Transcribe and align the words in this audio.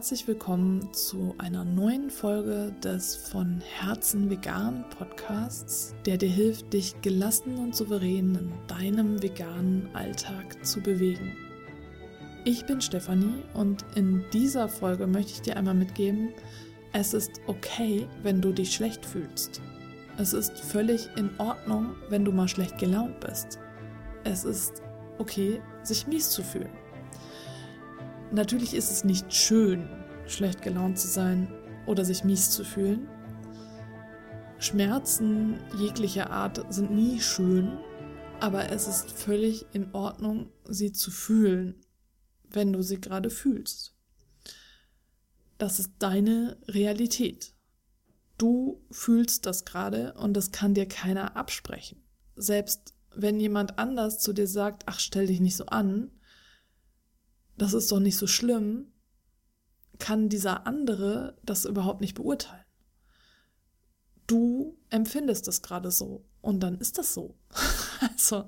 herzlich 0.00 0.26
willkommen 0.26 0.94
zu 0.94 1.34
einer 1.36 1.62
neuen 1.62 2.08
Folge 2.08 2.74
des 2.82 3.16
von 3.16 3.60
Herzen 3.60 4.30
vegan 4.30 4.82
Podcasts, 4.96 5.94
der 6.06 6.16
dir 6.16 6.30
hilft, 6.30 6.72
dich 6.72 6.98
gelassen 7.02 7.58
und 7.58 7.76
souverän 7.76 8.34
in 8.34 8.52
deinem 8.66 9.22
veganen 9.22 9.90
Alltag 9.92 10.64
zu 10.64 10.80
bewegen. 10.80 11.36
Ich 12.46 12.64
bin 12.64 12.80
Stefanie 12.80 13.42
und 13.52 13.84
in 13.94 14.24
dieser 14.32 14.70
Folge 14.70 15.06
möchte 15.06 15.32
ich 15.32 15.42
dir 15.42 15.58
einmal 15.58 15.74
mitgeben, 15.74 16.30
es 16.94 17.12
ist 17.12 17.32
okay, 17.46 18.08
wenn 18.22 18.40
du 18.40 18.54
dich 18.54 18.74
schlecht 18.74 19.04
fühlst. 19.04 19.60
Es 20.16 20.32
ist 20.32 20.58
völlig 20.60 21.10
in 21.16 21.28
Ordnung, 21.36 21.94
wenn 22.08 22.24
du 22.24 22.32
mal 22.32 22.48
schlecht 22.48 22.78
gelaunt 22.78 23.20
bist. 23.20 23.58
Es 24.24 24.46
ist 24.46 24.80
okay, 25.18 25.60
sich 25.82 26.06
mies 26.06 26.30
zu 26.30 26.42
fühlen. 26.42 26.79
Natürlich 28.32 28.74
ist 28.74 28.90
es 28.90 29.02
nicht 29.02 29.32
schön, 29.34 29.88
schlecht 30.26 30.62
gelaunt 30.62 30.98
zu 30.98 31.08
sein 31.08 31.52
oder 31.86 32.04
sich 32.04 32.22
mies 32.22 32.50
zu 32.50 32.64
fühlen. 32.64 33.08
Schmerzen 34.58 35.58
jeglicher 35.76 36.30
Art 36.30 36.64
sind 36.72 36.92
nie 36.92 37.20
schön, 37.20 37.78
aber 38.38 38.70
es 38.70 38.86
ist 38.86 39.10
völlig 39.10 39.66
in 39.72 39.92
Ordnung, 39.94 40.52
sie 40.68 40.92
zu 40.92 41.10
fühlen, 41.10 41.80
wenn 42.48 42.72
du 42.72 42.82
sie 42.82 43.00
gerade 43.00 43.30
fühlst. 43.30 43.96
Das 45.58 45.80
ist 45.80 45.90
deine 45.98 46.56
Realität. 46.68 47.52
Du 48.38 48.80
fühlst 48.90 49.44
das 49.44 49.64
gerade 49.64 50.14
und 50.14 50.34
das 50.34 50.52
kann 50.52 50.74
dir 50.74 50.86
keiner 50.86 51.36
absprechen. 51.36 52.02
Selbst 52.36 52.94
wenn 53.14 53.40
jemand 53.40 53.78
anders 53.78 54.20
zu 54.20 54.32
dir 54.32 54.46
sagt, 54.46 54.84
ach, 54.86 55.00
stell 55.00 55.26
dich 55.26 55.40
nicht 55.40 55.56
so 55.56 55.66
an, 55.66 56.10
das 57.60 57.74
ist 57.74 57.92
doch 57.92 58.00
nicht 58.00 58.16
so 58.16 58.26
schlimm, 58.26 58.86
kann 59.98 60.30
dieser 60.30 60.66
andere 60.66 61.36
das 61.44 61.66
überhaupt 61.66 62.00
nicht 62.00 62.14
beurteilen. 62.14 62.64
Du 64.26 64.78
empfindest 64.88 65.46
es 65.46 65.60
gerade 65.60 65.90
so 65.90 66.24
und 66.40 66.62
dann 66.62 66.78
ist 66.78 66.96
das 66.96 67.12
so. 67.12 67.34
also, 68.00 68.46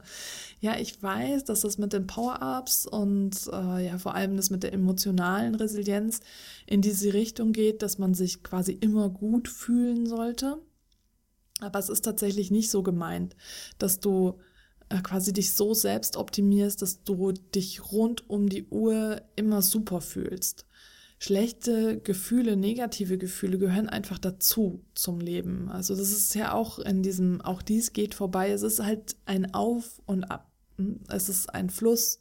ja, 0.61 0.79
ich 0.79 1.03
weiß, 1.03 1.45
dass 1.45 1.61
das 1.61 1.77
mit 1.77 1.93
den 1.93 2.07
Power-Ups 2.07 2.87
und 2.87 3.37
äh, 3.53 3.87
ja, 3.87 3.99
vor 3.99 4.15
allem 4.15 4.39
das 4.39 4.49
mit 4.49 4.63
der 4.63 4.73
emotionalen 4.73 5.57
Resilienz 5.57 6.21
in 6.67 6.81
diese 6.81 7.13
Richtung 7.13 7.53
geht, 7.53 7.83
dass 7.83 7.99
man 7.99 8.15
sich 8.15 8.43
quasi 8.43 8.73
immer 8.73 9.11
gut 9.11 9.47
fühlen 9.47 10.07
sollte. 10.07 10.63
Aber 11.61 11.79
es 11.79 11.91
ist 11.91 12.07
tatsächlich 12.07 12.51
nicht 12.51 12.71
so 12.71 12.83
gemeint, 12.83 13.37
dass 13.79 14.01
du 14.01 14.39
quasi 15.01 15.33
dich 15.33 15.53
so 15.53 15.75
selbst 15.75 16.17
optimierst, 16.17 16.83
dass 16.83 17.03
du 17.05 17.33
dich 17.33 17.93
rund 17.93 18.29
um 18.29 18.49
die 18.49 18.67
Uhr 18.67 19.23
immer 19.37 19.63
super 19.63 20.01
fühlst. 20.01 20.67
Schlechte 21.19 22.01
Gefühle, 22.01 22.57
negative 22.57 23.17
Gefühle 23.17 23.57
gehören 23.57 23.89
einfach 23.89 24.19
dazu 24.19 24.85
zum 24.95 25.21
Leben. 25.21 25.71
Also 25.71 25.95
das 25.95 26.11
ist 26.11 26.35
ja 26.35 26.53
auch 26.53 26.81
in 26.81 27.03
diesem, 27.03 27.41
auch 27.41 27.63
dies 27.63 27.93
geht 27.93 28.15
vorbei. 28.15 28.51
Es 28.51 28.63
ist 28.63 28.83
halt 28.83 29.15
ein 29.25 29.55
Auf 29.55 30.03
und 30.05 30.25
Ab. 30.25 30.51
Es 31.09 31.29
ist 31.29 31.55
ein 31.55 31.71
Fluss, 31.71 32.21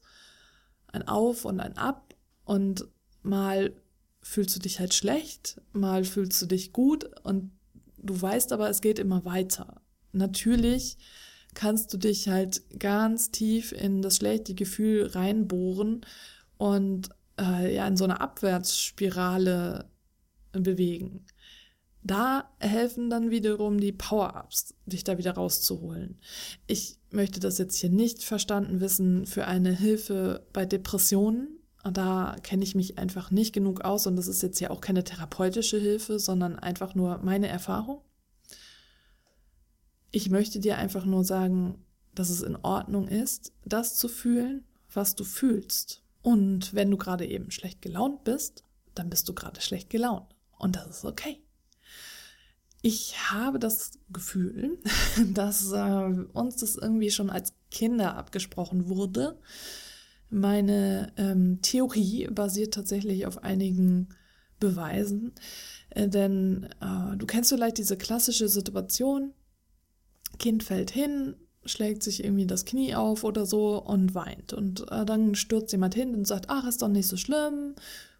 ein 0.88 1.08
Auf 1.08 1.46
und 1.46 1.60
ein 1.60 1.78
Ab. 1.78 2.14
Und 2.46 2.88
mal 3.24 3.74
fühlst 4.22 4.56
du 4.56 4.60
dich 4.60 4.80
halt 4.80 4.94
schlecht, 4.94 5.60
mal 5.74 6.04
fühlst 6.04 6.40
du 6.42 6.46
dich 6.46 6.72
gut 6.72 7.10
und 7.24 7.52
du 7.98 8.22
weißt 8.22 8.54
aber, 8.54 8.70
es 8.70 8.82
geht 8.82 9.00
immer 9.00 9.26
weiter. 9.26 9.82
Natürlich 10.12 10.98
kannst 11.54 11.94
du 11.94 11.98
dich 11.98 12.30
halt 12.30 12.62
ganz 12.80 13.32
tief 13.32 13.72
in 13.72 14.02
das 14.02 14.18
schlechte 14.18 14.54
Gefühl 14.54 15.08
reinbohren 15.08 16.06
und 16.58 17.10
äh, 17.40 17.76
ja 17.76 17.88
in 17.88 17.98
so 17.98 18.04
eine 18.04 18.22
Abwärtsspirale 18.22 19.90
bewegen. 20.54 21.26
Da 22.04 22.50
helfen 22.60 23.10
dann 23.10 23.30
wiederum 23.30 23.80
die 23.80 23.92
Power-Ups, 23.92 24.74
dich 24.86 25.04
da 25.04 25.18
wieder 25.18 25.34
rauszuholen. 25.34 26.20
Ich 26.66 26.98
möchte 27.12 27.40
das 27.40 27.60
jetzt 27.60 27.76
hier 27.78 27.92
nicht 27.92 28.24
verstanden 28.24 28.82
wissen 28.82 29.28
für 29.28 29.46
eine 29.46 29.72
Hilfe 29.72 30.48
bei 30.52 30.66
Depressionen. 30.66 31.60
Da 31.84 32.36
kenne 32.42 32.64
ich 32.64 32.76
mich 32.76 32.98
einfach 32.98 33.30
nicht 33.32 33.54
genug 33.54 33.82
aus 33.82 34.08
und 34.08 34.16
das 34.16 34.28
ist 34.28 34.42
jetzt 34.42 34.60
ja 34.60 34.72
auch 34.72 34.82
keine 34.82 35.04
therapeutische 35.04 35.78
Hilfe, 35.78 36.20
sondern 36.20 36.58
einfach 36.58 36.96
nur 36.96 37.20
meine 37.20 37.48
Erfahrung. 37.48 38.02
Ich 40.12 40.30
möchte 40.30 40.60
dir 40.60 40.78
einfach 40.78 41.06
nur 41.06 41.24
sagen, 41.24 41.84
dass 42.14 42.30
es 42.30 42.42
in 42.42 42.58
Ordnung 42.58 43.08
ist, 43.08 43.54
das 43.66 43.96
zu 43.96 44.08
fühlen, 44.08 44.66
was 44.94 45.16
du 45.16 45.24
fühlst. 45.24 46.04
Und 46.22 46.74
wenn 46.74 46.92
du 46.92 46.98
gerade 46.98 47.26
eben 47.26 47.52
schlecht 47.52 47.82
gelaunt 47.82 48.24
bist, 48.24 48.64
dann 48.94 49.10
bist 49.10 49.28
du 49.30 49.34
gerade 49.34 49.62
schlecht 49.62 49.90
gelaunt. 49.90 50.36
Und 50.58 50.76
das 50.76 50.88
ist 50.88 51.06
okay. 51.06 51.42
Ich 52.82 53.32
habe 53.32 53.60
das 53.60 53.92
Gefühl, 54.12 54.80
dass 55.34 55.72
äh, 55.72 56.26
uns 56.34 56.58
das 56.58 56.76
irgendwie 56.76 57.12
schon 57.12 57.30
als 57.30 57.54
Kinder 57.70 58.16
abgesprochen 58.18 58.90
wurde. 58.90 59.40
Meine 60.30 61.14
ähm, 61.18 61.62
Theorie 61.62 62.28
basiert 62.28 62.74
tatsächlich 62.74 63.26
auf 63.26 63.44
einigen 63.44 64.10
Beweisen. 64.60 65.34
Äh, 65.90 66.08
denn 66.08 66.70
äh, 66.82 67.18
du 67.18 67.26
kennst 67.26 67.52
vielleicht 67.52 67.78
diese 67.78 67.98
klassische 67.98 68.50
Situation, 68.50 69.34
Kind 70.42 70.64
fällt 70.64 70.90
hin, 70.90 71.36
schlägt 71.66 72.02
sich 72.02 72.24
irgendwie 72.24 72.48
das 72.48 72.66
Knie 72.66 72.96
auf 72.96 73.24
oder 73.24 73.46
so 73.46 73.80
und 73.80 74.16
weint. 74.16 74.54
Und 74.54 74.92
äh, 74.92 75.06
dann 75.06 75.36
stürzt 75.36 75.72
jemand 75.72 75.94
hin 75.94 76.16
und 76.16 76.26
sagt, 76.26 76.50
ach, 76.50 76.68
ist 76.68 76.82
doch 76.82 76.88
nicht 76.88 77.08
so 77.08 77.16
schlimm, 77.16 77.76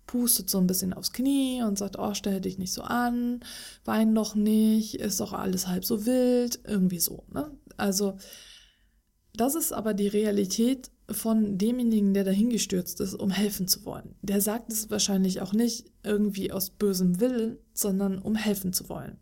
pustet 0.06 0.48
so 0.48 0.60
ein 0.60 0.68
bisschen 0.68 0.94
aufs 0.94 1.14
Knie 1.14 1.64
und 1.64 1.80
sagt, 1.80 1.98
oh, 1.98 2.14
stell 2.14 2.40
dich 2.40 2.60
nicht 2.60 2.74
so 2.74 2.84
an, 2.84 3.40
wein 3.86 4.14
doch 4.14 4.36
nicht, 4.36 4.96
ist 4.96 5.20
doch 5.20 5.34
alles 5.34 5.68
halb 5.68 5.84
so 5.84 6.06
wild, 6.06 6.60
irgendwie 6.64 7.00
so. 7.00 7.24
Ne? 7.34 7.50
Also 7.76 8.18
das 9.34 9.56
ist 9.56 9.74
aber 9.74 9.96
die 9.96 10.08
Realität 10.08 10.92
von 11.10 11.58
demjenigen, 11.58 12.14
der 12.14 12.24
dahingestürzt 12.24 13.02
ist, 13.02 13.16
um 13.16 13.32
helfen 13.32 13.68
zu 13.68 13.84
wollen. 13.84 14.14
Der 14.22 14.42
sagt 14.42 14.72
es 14.72 14.92
wahrscheinlich 14.92 15.42
auch 15.42 15.54
nicht 15.54 15.92
irgendwie 16.04 16.52
aus 16.52 16.70
bösem 16.70 17.20
Willen, 17.20 17.58
sondern 17.74 18.20
um 18.20 18.36
helfen 18.36 18.74
zu 18.74 18.90
wollen. 18.90 19.18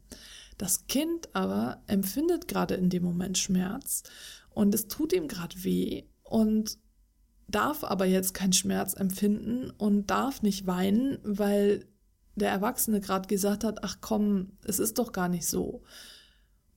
Das 0.60 0.88
Kind 0.88 1.34
aber 1.34 1.82
empfindet 1.88 2.50
gerade 2.50 2.76
in 2.76 2.90
dem 2.90 3.02
Moment 3.02 3.38
Schmerz 3.38 4.04
und 4.50 4.76
es 4.76 4.90
tut 4.90 5.14
ihm 5.14 5.30
gerade 5.30 5.64
weh 5.64 6.04
und 6.22 6.78
darf 7.48 7.86
aber 7.86 8.06
jetzt 8.06 8.34
keinen 8.34 8.52
Schmerz 8.52 8.94
empfinden 8.94 9.72
und 9.78 10.08
darf 10.08 10.42
nicht 10.42 10.68
weinen, 10.68 11.18
weil 11.24 11.88
der 12.36 12.52
Erwachsene 12.52 13.00
gerade 13.00 13.30
gesagt 13.30 13.64
hat, 13.64 13.86
ach 13.86 14.00
komm, 14.02 14.58
es 14.66 14.80
ist 14.80 15.00
doch 15.00 15.14
gar 15.14 15.30
nicht 15.30 15.48
so. 15.48 15.82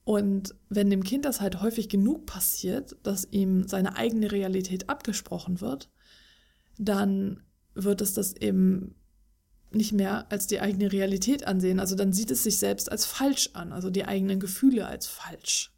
Und 0.05 0.55
wenn 0.69 0.89
dem 0.89 1.03
Kind 1.03 1.25
das 1.25 1.41
halt 1.41 1.61
häufig 1.61 1.89
genug 1.89 2.25
passiert, 2.25 2.97
dass 3.03 3.27
ihm 3.33 3.67
seine 3.67 3.97
eigene 3.97 4.31
Realität 4.31 4.89
abgesprochen 4.89 5.61
wird, 5.61 5.91
dann 6.79 7.43
wird 7.75 8.01
es 8.01 8.15
das 8.15 8.33
eben 8.37 8.95
nicht 9.75 9.93
mehr 9.93 10.31
als 10.31 10.47
die 10.47 10.61
eigene 10.61 10.93
Realität 10.93 11.47
ansehen. 11.47 11.81
Also 11.81 11.95
dann 11.97 12.13
sieht 12.13 12.31
es 12.31 12.43
sich 12.43 12.59
selbst 12.59 12.91
als 12.91 13.07
falsch 13.07 13.51
an, 13.55 13.73
also 13.73 13.91
die 13.91 14.05
eigenen 14.05 14.41
Gefühle 14.41 14.87
als 14.87 15.07
falsch. 15.07 15.73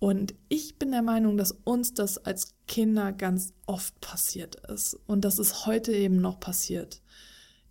Und 0.00 0.34
ich 0.48 0.78
bin 0.78 0.92
der 0.92 1.02
Meinung, 1.02 1.36
dass 1.36 1.50
uns 1.50 1.92
das 1.92 2.18
als 2.18 2.54
Kinder 2.68 3.12
ganz 3.12 3.52
oft 3.66 4.00
passiert 4.00 4.56
ist 4.70 4.94
und 5.06 5.24
dass 5.24 5.38
es 5.38 5.66
heute 5.66 5.92
eben 5.92 6.20
noch 6.20 6.38
passiert. 6.38 7.02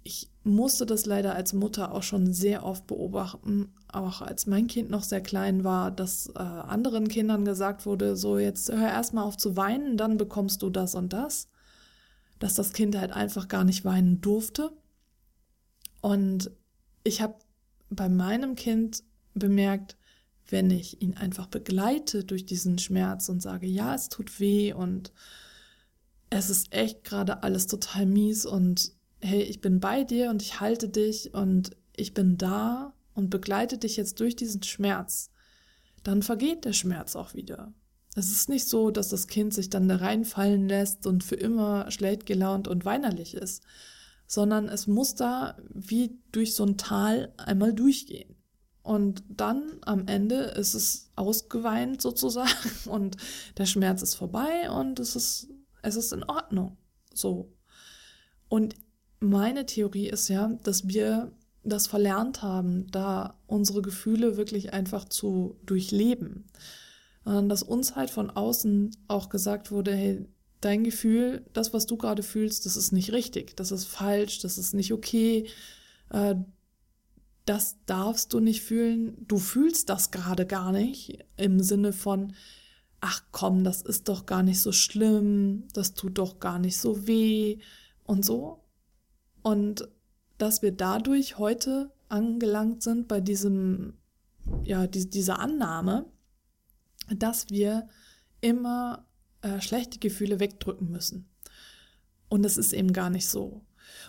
Ich 0.03 0.29
musste 0.43 0.85
das 0.85 1.05
leider 1.05 1.35
als 1.35 1.53
Mutter 1.53 1.93
auch 1.93 2.03
schon 2.03 2.33
sehr 2.33 2.65
oft 2.65 2.87
beobachten, 2.87 3.73
auch 3.91 4.21
als 4.21 4.45
mein 4.45 4.67
Kind 4.67 4.89
noch 4.89 5.03
sehr 5.03 5.21
klein 5.21 5.63
war, 5.63 5.91
dass 5.91 6.27
äh, 6.35 6.39
anderen 6.39 7.07
Kindern 7.07 7.45
gesagt 7.45 7.85
wurde, 7.85 8.15
so 8.15 8.37
jetzt 8.37 8.71
hör 8.71 8.89
erstmal 8.89 9.25
auf 9.25 9.37
zu 9.37 9.55
weinen, 9.55 9.97
dann 9.97 10.17
bekommst 10.17 10.61
du 10.61 10.69
das 10.69 10.95
und 10.95 11.13
das. 11.13 11.49
Dass 12.39 12.55
das 12.55 12.73
Kind 12.73 12.97
halt 12.97 13.11
einfach 13.11 13.47
gar 13.47 13.63
nicht 13.63 13.83
weinen 13.83 14.21
durfte 14.21 14.71
und 16.07 16.51
ich 17.03 17.19
habe 17.19 17.35
bei 17.89 18.07
meinem 18.07 18.55
Kind 18.55 19.03
bemerkt, 19.33 19.97
wenn 20.47 20.71
ich 20.71 21.01
ihn 21.01 21.17
einfach 21.17 21.47
begleite 21.47 22.23
durch 22.23 22.45
diesen 22.45 22.79
Schmerz 22.79 23.27
und 23.27 23.41
sage, 23.41 23.67
ja, 23.67 23.93
es 23.93 24.07
tut 24.07 24.39
weh 24.39 24.71
und 24.71 25.11
es 26.29 26.49
ist 26.49 26.73
echt 26.73 27.03
gerade 27.03 27.43
alles 27.43 27.67
total 27.67 28.05
mies 28.05 28.45
und 28.45 28.93
hey, 29.19 29.41
ich 29.41 29.59
bin 29.59 29.81
bei 29.81 30.05
dir 30.05 30.29
und 30.29 30.41
ich 30.41 30.61
halte 30.61 30.87
dich 30.87 31.33
und 31.33 31.71
ich 31.93 32.13
bin 32.13 32.37
da 32.37 32.93
und 33.13 33.29
begleite 33.29 33.77
dich 33.77 33.97
jetzt 33.97 34.21
durch 34.21 34.37
diesen 34.37 34.63
Schmerz, 34.63 35.29
dann 36.03 36.23
vergeht 36.23 36.63
der 36.63 36.71
Schmerz 36.73 37.17
auch 37.17 37.33
wieder. 37.33 37.73
Es 38.15 38.31
ist 38.31 38.47
nicht 38.47 38.69
so, 38.69 38.91
dass 38.91 39.09
das 39.09 39.27
Kind 39.27 39.53
sich 39.53 39.69
dann 39.69 39.89
da 39.89 39.97
reinfallen 39.97 40.69
lässt 40.69 41.05
und 41.05 41.25
für 41.25 41.35
immer 41.35 41.91
schlecht 41.91 42.25
gelaunt 42.25 42.69
und 42.69 42.85
weinerlich 42.85 43.33
ist, 43.33 43.61
sondern 44.27 44.67
es 44.67 44.87
muss 44.87 45.15
da 45.15 45.57
wie 45.73 46.19
durch 46.31 46.53
so 46.53 46.65
ein 46.65 46.77
Tal 46.77 47.33
einmal 47.37 47.73
durchgehen. 47.73 48.35
Und 48.83 49.23
dann 49.27 49.79
am 49.81 50.07
Ende 50.07 50.35
ist 50.35 50.73
es 50.73 51.11
ausgeweint 51.15 52.01
sozusagen 52.01 52.69
und 52.89 53.17
der 53.57 53.65
Schmerz 53.65 54.01
ist 54.01 54.15
vorbei 54.15 54.69
und 54.69 54.99
es 54.99 55.15
ist, 55.15 55.49
es 55.81 55.95
ist 55.95 56.13
in 56.13 56.23
Ordnung. 56.23 56.77
So. 57.13 57.53
Und 58.49 58.75
meine 59.19 59.65
Theorie 59.65 60.07
ist 60.07 60.27
ja, 60.27 60.47
dass 60.63 60.87
wir 60.87 61.31
das 61.63 61.87
verlernt 61.87 62.41
haben, 62.43 62.87
da 62.91 63.39
unsere 63.45 63.81
Gefühle 63.81 64.37
wirklich 64.37 64.73
einfach 64.73 65.05
zu 65.05 65.57
durchleben. 65.65 66.45
Und 67.25 67.49
dass 67.49 67.63
uns 67.63 67.95
halt 67.97 68.09
von 68.09 68.29
außen 68.29 68.95
auch 69.09 69.27
gesagt 69.27 69.69
wurde, 69.69 69.93
hey, 69.93 70.25
dein 70.61 70.83
Gefühl, 70.83 71.45
das, 71.53 71.73
was 71.73 71.85
du 71.85 71.97
gerade 71.97 72.23
fühlst, 72.23 72.65
das 72.65 72.77
ist 72.77 72.91
nicht 72.91 73.11
richtig, 73.11 73.55
das 73.55 73.71
ist 73.71 73.85
falsch, 73.85 74.39
das 74.39 74.57
ist 74.57 74.73
nicht 74.73 74.93
okay, 74.93 75.47
äh, 76.09 76.35
das 77.45 77.77
darfst 77.85 78.33
du 78.33 78.39
nicht 78.39 78.61
fühlen, 78.61 79.25
du 79.27 79.37
fühlst 79.37 79.89
das 79.89 80.11
gerade 80.11 80.45
gar 80.45 80.71
nicht 80.71 81.19
im 81.37 81.61
Sinne 81.61 81.93
von, 81.93 82.33
ach 82.99 83.23
komm, 83.31 83.63
das 83.63 83.81
ist 83.81 84.09
doch 84.09 84.25
gar 84.25 84.43
nicht 84.43 84.61
so 84.61 84.71
schlimm, 84.71 85.67
das 85.73 85.93
tut 85.93 86.17
doch 86.17 86.39
gar 86.39 86.59
nicht 86.59 86.77
so 86.77 87.07
weh 87.07 87.59
und 88.03 88.25
so. 88.25 88.63
Und 89.43 89.87
dass 90.37 90.61
wir 90.61 90.71
dadurch 90.71 91.37
heute 91.37 91.91
angelangt 92.09 92.83
sind 92.83 93.07
bei 93.07 93.21
diesem, 93.21 93.97
ja, 94.63 94.87
die, 94.87 95.09
dieser 95.09 95.39
Annahme, 95.39 96.05
dass 97.15 97.49
wir 97.49 97.87
immer 98.41 99.05
äh, 99.41 99.61
schlechte 99.61 99.99
Gefühle 99.99 100.39
wegdrücken 100.39 100.89
müssen. 100.89 101.29
Und 102.29 102.43
das 102.43 102.57
ist 102.57 102.73
eben 102.73 102.93
gar 102.93 103.09
nicht 103.09 103.27
so. 103.27 103.61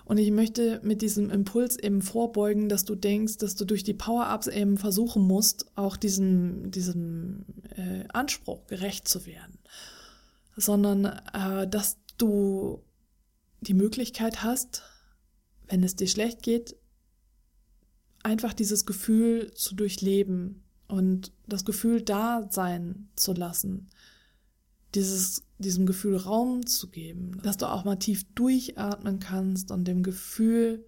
Und 0.05 0.19
ich 0.19 0.31
möchte 0.31 0.81
mit 0.83 1.03
diesem 1.03 1.31
Impuls 1.31 1.77
eben 1.77 2.03
vorbeugen, 2.03 2.69
dass 2.69 2.85
du 2.85 2.95
denkst, 2.95 3.39
dass 3.39 3.55
du 3.55 3.65
durch 3.65 3.85
die 3.85 3.95
Power-Ups 3.95 4.49
eben 4.49 4.77
versuchen 4.77 5.23
musst, 5.23 5.67
auch 5.77 5.97
diesem, 5.97 6.71
diesem 6.71 7.45
äh, 7.77 8.05
Anspruch 8.09 8.67
gerecht 8.67 9.07
zu 9.07 9.27
werden. 9.27 9.59
Sondern 10.57 11.05
äh, 11.05 11.69
dass 11.69 11.99
du 12.17 12.83
die 13.61 13.75
Möglichkeit 13.75 14.43
hast, 14.43 14.83
wenn 15.69 15.85
es 15.85 15.97
dir 15.97 16.09
schlecht 16.09 16.43
geht, 16.43 16.77
einfach 18.23 18.53
dieses 18.53 18.87
Gefühl 18.87 19.53
zu 19.55 19.75
durchleben 19.75 20.65
und 20.89 21.33
das 21.47 21.65
Gefühl 21.65 22.03
da 22.03 22.49
sein 22.51 23.09
zu 23.15 23.33
lassen. 23.33 23.89
Dieses, 24.95 25.43
diesem 25.59 25.87
Gefühl 25.87 26.17
Raum 26.17 26.67
zu 26.67 26.89
geben, 26.89 27.41
dass 27.43 27.59
du 27.59 27.67
auch 27.67 27.85
mal 27.85 27.97
tief 27.97 28.25
durchatmen 28.35 29.19
kannst 29.19 29.71
und 29.71 29.85
dem 29.85 30.03
Gefühl 30.03 30.87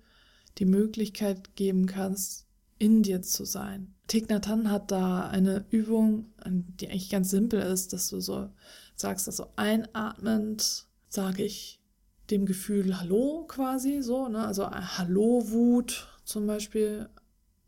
die 0.58 0.64
Möglichkeit 0.64 1.54
geben 1.54 1.86
kannst, 1.86 2.46
in 2.78 3.02
dir 3.02 3.22
zu 3.22 3.44
sein. 3.44 3.94
Thich 4.08 4.28
Nhat 4.28 4.48
Hanh 4.48 4.70
hat 4.70 4.90
da 4.90 5.28
eine 5.28 5.66
Übung, 5.70 6.32
die 6.46 6.88
eigentlich 6.88 7.10
ganz 7.10 7.30
simpel 7.30 7.60
ist, 7.60 7.92
dass 7.92 8.08
du 8.08 8.20
so 8.20 8.48
sagst, 8.96 9.28
also 9.28 9.46
einatmend 9.56 10.86
sage 11.08 11.44
ich 11.44 11.80
dem 12.30 12.46
Gefühl 12.46 12.98
Hallo 12.98 13.44
quasi, 13.46 14.02
so, 14.02 14.28
ne? 14.28 14.46
Also 14.46 14.62
äh, 14.62 14.70
Hallo-Wut 14.70 16.08
zum 16.24 16.46
Beispiel. 16.46 17.08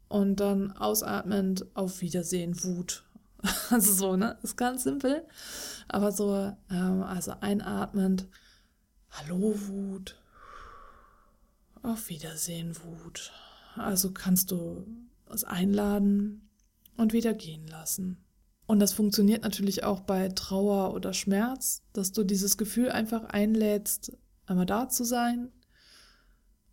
Und 0.09 0.41
dann 0.41 0.73
ausatmend 0.73 1.67
auf 1.75 2.01
Wiedersehen 2.01 2.63
Wut. 2.65 3.05
Also 3.71 3.93
so, 3.93 4.17
ne? 4.17 4.39
Ist 4.43 4.57
ganz 4.57 4.85
simpel. 4.85 5.27
Aber 5.89 6.13
so, 6.13 6.55
ähm, 6.71 7.03
also 7.03 7.33
einatmend 7.41 8.29
Hallo 9.11 9.55
Wut. 9.67 10.17
Auf 11.83 12.09
Wiedersehen 12.09 12.77
Wut. 12.85 13.33
Also 13.77 14.13
kannst 14.13 14.51
du 14.51 14.87
es 15.31 15.45
einladen 15.45 16.49
und 16.97 17.13
wieder 17.13 17.35
gehen 17.35 17.67
lassen. 17.67 18.25
Und 18.67 18.79
das 18.79 18.93
funktioniert 18.93 19.43
natürlich 19.43 19.85
auch 19.85 20.01
bei 20.01 20.29
Trauer 20.29 20.95
oder 20.95 21.13
Schmerz, 21.13 21.83
dass 21.93 22.13
du 22.13 22.25
dieses 22.25 22.57
Gefühl 22.57 22.91
einfach 22.91 23.25
einlädst, 23.25 24.17
einmal 24.47 24.67
da 24.67 24.89
zu 24.89 25.05
sein 25.05 25.51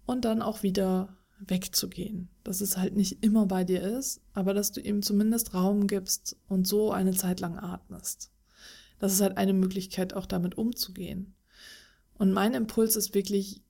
und 0.06 0.24
dann 0.24 0.42
auch 0.42 0.63
wieder 0.63 1.18
wegzugehen. 1.39 2.30
Dass 2.44 2.62
es 2.62 2.77
halt 2.77 2.95
nicht 2.95 3.24
immer 3.24 3.45
bei 3.45 3.63
dir 3.63 3.81
ist, 3.81 4.21
aber 4.33 4.53
dass 4.53 4.71
du 4.71 4.81
ihm 4.81 5.01
zumindest 5.01 5.53
Raum 5.53 5.88
gibst 5.88 6.38
und 6.47 6.68
so 6.68 6.91
eine 6.91 7.13
Zeit 7.13 7.39
lang 7.39 7.57
atmest. 7.57 8.31
Das 9.00 9.13
ist 9.13 9.21
halt 9.21 9.38
eine 9.38 9.53
Möglichkeit, 9.53 10.13
auch 10.13 10.25
damit 10.25 10.57
umzugehen. 10.57 11.33
Und 12.18 12.33
mein 12.33 12.53
Impuls 12.53 12.95
ist 12.95 13.13
wirklich, 13.13 13.63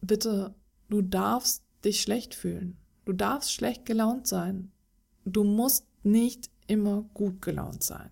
bitte, 0.00 0.54
du 0.88 1.02
darfst 1.02 1.64
dich 1.84 2.00
schlecht 2.00 2.34
fühlen. 2.34 2.76
Du 3.04 3.12
darfst 3.12 3.52
schlecht 3.52 3.84
gelaunt 3.84 4.26
sein. 4.26 4.70
Du 5.24 5.42
musst 5.44 5.86
nicht 6.04 6.50
immer 6.66 7.02
gut 7.14 7.42
gelaunt 7.42 7.82
sein. 7.82 8.10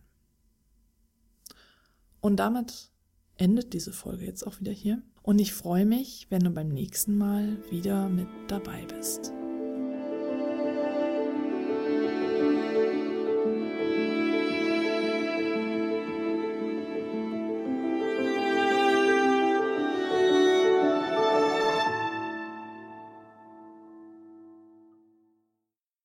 Und 2.20 2.36
damit 2.36 2.90
endet 3.36 3.72
diese 3.72 3.92
Folge 3.92 4.24
jetzt 4.24 4.46
auch 4.46 4.60
wieder 4.60 4.72
hier. 4.72 5.02
Und 5.22 5.40
ich 5.40 5.52
freue 5.52 5.86
mich, 5.86 6.26
wenn 6.30 6.42
du 6.42 6.50
beim 6.50 6.68
nächsten 6.68 7.16
Mal 7.16 7.58
wieder 7.70 8.08
mit 8.08 8.28
dabei 8.48 8.84
bist. 8.86 9.32